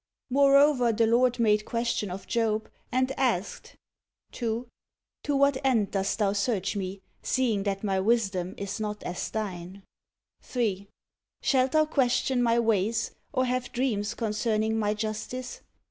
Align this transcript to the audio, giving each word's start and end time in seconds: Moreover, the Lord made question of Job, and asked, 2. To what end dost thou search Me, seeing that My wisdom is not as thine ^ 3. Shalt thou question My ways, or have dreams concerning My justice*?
Moreover, 0.31 0.91
the 0.91 1.05
Lord 1.05 1.37
made 1.37 1.63
question 1.63 2.09
of 2.09 2.25
Job, 2.25 2.71
and 2.91 3.11
asked, 3.19 3.75
2. 4.31 4.67
To 5.25 5.35
what 5.35 5.63
end 5.63 5.91
dost 5.91 6.17
thou 6.17 6.33
search 6.33 6.75
Me, 6.75 7.03
seeing 7.21 7.61
that 7.61 7.83
My 7.83 7.99
wisdom 7.99 8.55
is 8.57 8.79
not 8.79 9.03
as 9.03 9.29
thine 9.29 9.83
^ 10.43 10.43
3. 10.43 10.87
Shalt 11.43 11.73
thou 11.73 11.85
question 11.85 12.41
My 12.41 12.57
ways, 12.59 13.11
or 13.31 13.45
have 13.45 13.71
dreams 13.73 14.15
concerning 14.15 14.75
My 14.79 14.95
justice*? 14.95 15.61